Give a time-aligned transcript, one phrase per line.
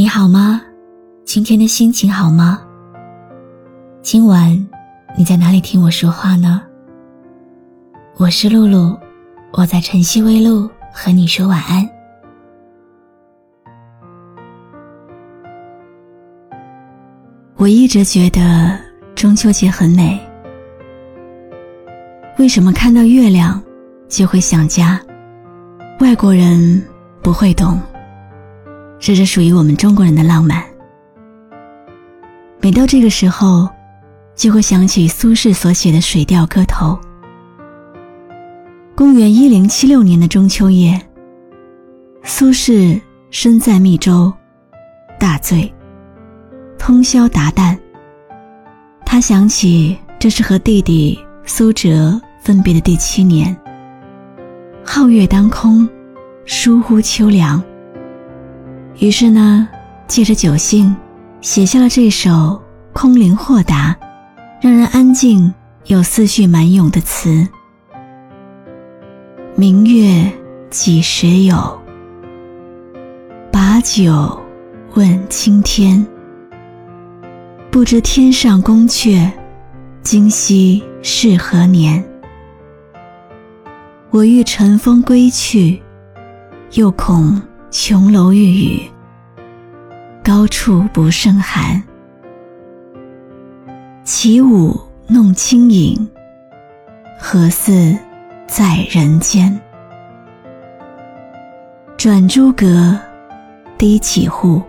[0.00, 0.62] 你好吗？
[1.26, 2.62] 今天的心情好吗？
[4.00, 4.50] 今晚
[5.14, 6.62] 你在哪里听我说话呢？
[8.16, 8.98] 我是露露，
[9.52, 11.86] 我在晨曦微露和你说晚安。
[17.56, 18.80] 我一直觉得
[19.14, 20.18] 中秋节很美，
[22.38, 23.62] 为什么看到月亮
[24.08, 24.98] 就会想家？
[26.00, 26.82] 外国人
[27.20, 27.78] 不会懂，
[29.00, 30.62] 这是属于我们中国人的浪漫。
[32.60, 33.66] 每到这个时候，
[34.36, 36.88] 就会想起苏轼所写的《水调歌头》。
[38.94, 41.00] 公元一零七六年的中秋夜，
[42.22, 43.00] 苏轼
[43.30, 44.30] 身在密州，
[45.18, 45.72] 大醉，
[46.78, 47.76] 通宵达旦。
[49.06, 53.56] 他想起这是和弟弟苏辙分别的第七年。
[54.84, 55.88] 皓月当空，
[56.44, 57.62] 疏忽秋凉。
[59.00, 59.66] 于是呢，
[60.06, 60.94] 借着酒兴，
[61.40, 62.60] 写下了这首
[62.92, 63.96] 空灵豁达、
[64.60, 65.52] 让人安静
[65.86, 67.48] 又思绪满涌的词
[69.56, 70.30] ：“明月
[70.68, 71.80] 几时有？
[73.50, 74.38] 把酒
[74.94, 76.06] 问青天。
[77.70, 79.30] 不知天上宫阙，
[80.02, 82.04] 今夕是何年？”
[84.12, 85.80] 我欲乘风归去，
[86.72, 87.40] 又恐
[87.72, 88.90] 琼楼玉宇，
[90.24, 91.80] 高处不胜寒。
[94.02, 94.76] 起舞
[95.06, 96.10] 弄清影，
[97.16, 97.96] 何似
[98.48, 99.56] 在人间？
[101.96, 102.98] 转朱阁，
[103.78, 104.60] 低绮户，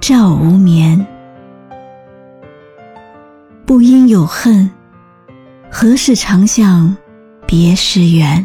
[0.00, 1.06] 照无眠。
[3.64, 4.68] 不应有恨，
[5.70, 6.96] 何事长向？
[7.46, 8.44] 别时圆，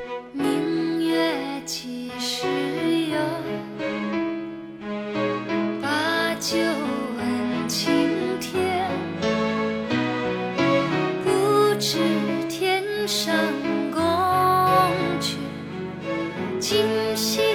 [16.73, 17.50] 今夕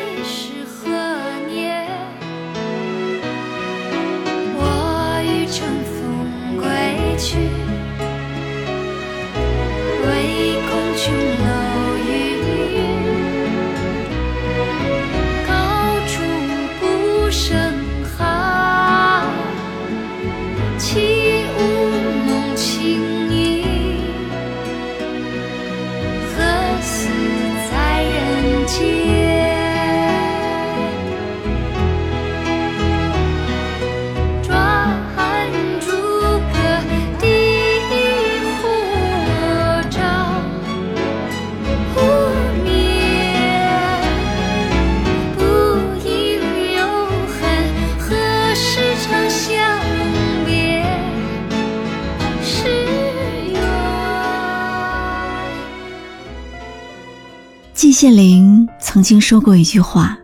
[57.76, 60.16] 季羡林曾经说过一句话：“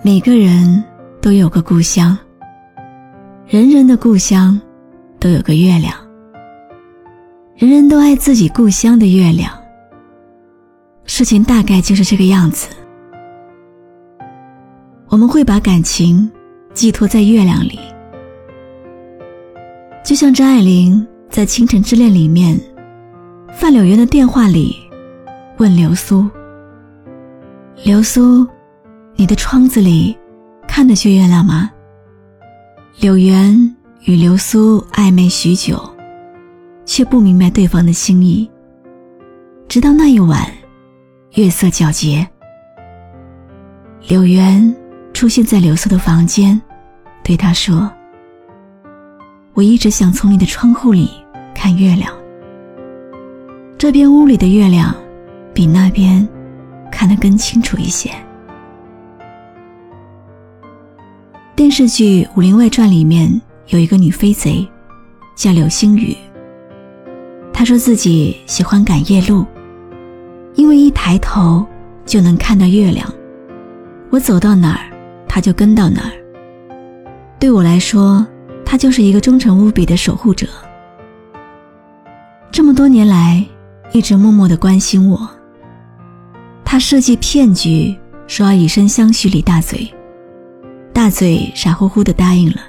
[0.00, 0.82] 每个人
[1.20, 2.16] 都有个故乡，
[3.48, 4.58] 人人的故乡
[5.18, 5.92] 都有个月亮，
[7.56, 9.52] 人人都爱自己故乡的月亮。”
[11.04, 12.68] 事情大概就是这个样子。
[15.08, 16.30] 我们会把感情
[16.72, 17.80] 寄托在月亮里，
[20.04, 22.56] 就像张爱玲在《倾城之恋》里面，
[23.52, 24.83] 范柳园的电话里。
[25.56, 26.28] 问流苏
[27.84, 28.44] ：“流苏，
[29.14, 30.16] 你的窗子里
[30.66, 31.70] 看得见月亮吗？”
[32.98, 33.54] 柳原
[34.04, 35.80] 与流苏暧昧许久，
[36.84, 38.50] 却不明白对方的心意。
[39.68, 40.44] 直到那一晚，
[41.34, 42.26] 月色皎洁，
[44.08, 44.74] 柳原
[45.12, 46.60] 出现在流苏的房间，
[47.22, 47.88] 对他说
[49.54, 51.08] ：“我一直想从你的窗户里
[51.54, 52.12] 看月亮。
[53.78, 54.92] 这边屋里的月亮。”
[55.54, 56.28] 比那边
[56.90, 58.10] 看得更清楚一些。
[61.54, 64.68] 电视剧《武林外传》里面有一个女飞贼，
[65.36, 66.14] 叫柳星雨。
[67.52, 69.46] 她说自己喜欢赶夜路，
[70.54, 71.64] 因为一抬头
[72.04, 73.08] 就能看到月亮。
[74.10, 74.90] 我走到哪儿，
[75.28, 76.12] 她就跟到哪儿。
[77.38, 78.26] 对我来说，
[78.64, 80.48] 她就是一个忠诚无比的守护者。
[82.50, 83.44] 这么多年来，
[83.92, 85.30] 一直默默的关心我。
[86.64, 87.94] 他设计骗局，
[88.26, 89.92] 说要以身相许李大嘴，
[90.92, 92.60] 大嘴傻乎乎的答应了。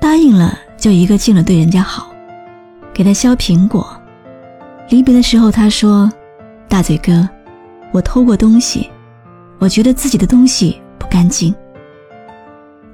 [0.00, 2.10] 答应了就一个劲了对人家好，
[2.94, 3.88] 给他削苹果。
[4.90, 6.10] 离别的时候他说
[6.68, 7.28] ：“大嘴哥，
[7.92, 8.88] 我偷过东西，
[9.58, 11.52] 我觉得自己的东西不干净。”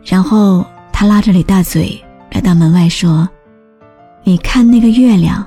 [0.05, 3.29] 然后他拉着李大嘴来到门外说
[4.25, 5.47] ：“你看那个月亮，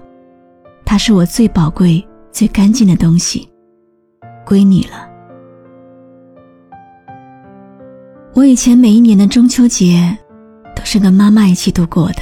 [0.85, 3.49] 它是我最宝贵、最干净的东西，
[4.45, 5.09] 归你了。”
[8.35, 10.15] 我以前每一年的中秋节，
[10.75, 12.21] 都是跟妈妈一起度过的。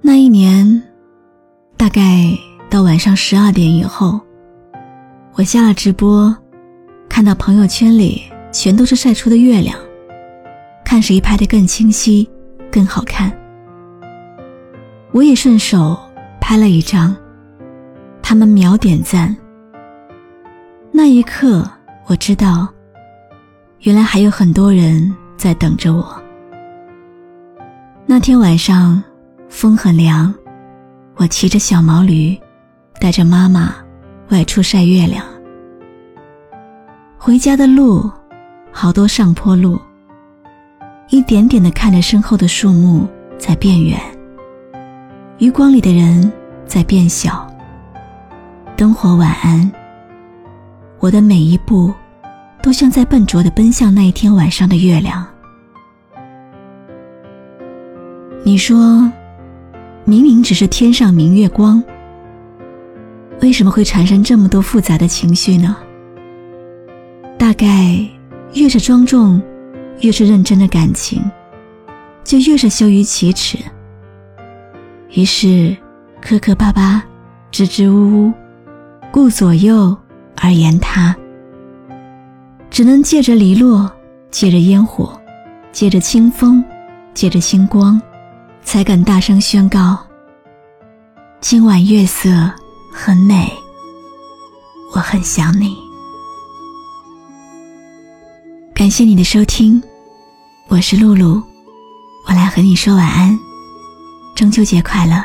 [0.00, 0.82] 那一年，
[1.76, 2.02] 大概
[2.68, 4.20] 到晚上十二点以后，
[5.34, 6.34] 我下了直播，
[7.08, 9.78] 看到朋友圈里全都是晒出的月亮，
[10.84, 12.28] 看谁拍的更清晰、
[12.70, 13.32] 更好看。
[15.12, 15.96] 我也顺手
[16.40, 17.16] 拍了一张，
[18.20, 19.34] 他们秒点赞。
[20.98, 21.64] 那一刻，
[22.06, 22.66] 我知道。
[23.82, 26.20] 原来还有很多人在等着我。
[28.04, 29.00] 那天晚上
[29.48, 30.34] 风很凉，
[31.14, 32.36] 我骑着小毛驴，
[33.00, 33.76] 带着妈妈
[34.30, 35.24] 外出晒月亮。
[37.16, 38.10] 回家的路，
[38.72, 39.80] 好多上坡路，
[41.10, 43.06] 一点点的看着身后的树木
[43.38, 44.00] 在变远，
[45.38, 46.32] 余光里的人
[46.66, 47.48] 在变小。
[48.76, 49.70] 灯火晚安，
[50.98, 51.92] 我的每一步。
[52.60, 55.24] 都像在笨拙的奔向那一天晚上的月亮。
[58.44, 59.10] 你说，
[60.04, 61.82] 明明只是天上明月光，
[63.40, 65.76] 为什么会产生这么多复杂的情绪呢？
[67.38, 67.96] 大概
[68.54, 69.40] 越是庄重，
[70.00, 71.22] 越是认真的感情，
[72.24, 73.56] 就越是羞于启齿。
[75.12, 75.76] 于是，
[76.20, 77.04] 磕磕巴巴，
[77.52, 78.32] 支支吾吾，
[79.12, 79.96] 顾左右
[80.40, 81.14] 而言他。
[82.70, 83.90] 只能借着篱落，
[84.30, 85.18] 借着烟火，
[85.72, 86.62] 借着清风，
[87.14, 88.00] 借着星光，
[88.62, 89.98] 才敢大声宣告：
[91.40, 92.28] 今晚月色
[92.92, 93.50] 很美，
[94.94, 95.76] 我很想你。
[98.74, 99.82] 感谢你的收听，
[100.68, 101.42] 我是露露，
[102.28, 103.36] 我来和你说晚安，
[104.36, 105.24] 中秋节快乐。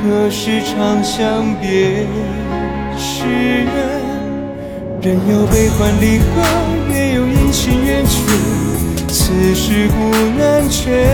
[0.00, 2.06] 何时长相别
[2.96, 3.26] 时
[3.64, 3.68] 人？
[5.02, 6.24] 人有悲欢离合，
[6.92, 8.20] 月有阴晴圆缺，
[9.08, 11.04] 此事古难全。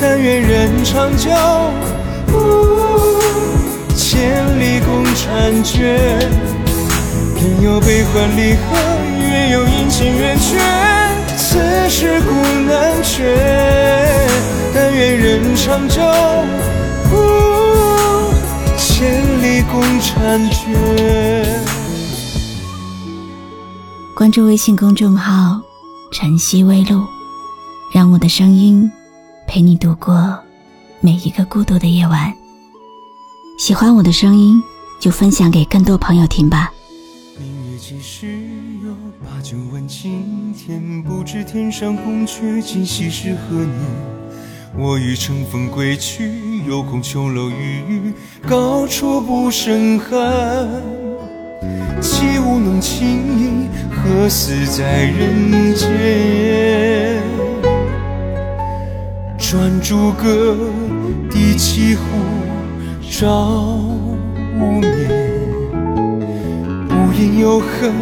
[0.00, 1.30] 但愿人长久，
[3.94, 5.98] 千里共婵娟。
[7.36, 8.60] 人有悲欢离合，
[9.20, 10.58] 月有阴晴圆缺，
[11.36, 11.58] 此
[11.90, 12.32] 事古
[12.66, 13.26] 难全。
[14.74, 16.00] 但愿人长久。
[18.78, 21.64] 千里共婵娟。
[24.14, 25.60] 关注微信公众号
[26.12, 27.04] “晨曦微露”，
[27.92, 28.90] 让我的声音
[29.46, 30.38] 陪你度过
[31.00, 32.32] 每一个孤独的夜晚。
[33.58, 34.62] 喜欢我的声音，
[35.00, 36.72] 就分享给更多朋友听吧。
[37.38, 38.26] 明月几时
[38.84, 38.92] 有？
[39.24, 41.02] 把酒问青天。
[41.02, 43.72] 不知天上宫阙，今夕是何年？
[44.76, 48.12] 我欲乘风归去，又恐琼楼玉宇，
[48.48, 50.08] 高处不胜寒。
[52.00, 57.20] 起舞弄清影，何似在人间？
[59.38, 60.56] 转朱阁，
[61.30, 62.02] 低绮户，
[63.10, 63.78] 照
[64.58, 64.90] 无眠。
[66.88, 67.92] 不应有恨，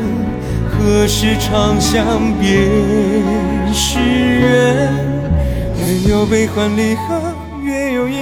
[0.70, 2.68] 何事长向别
[3.72, 4.92] 时圆？
[5.76, 7.29] 人有悲欢离合，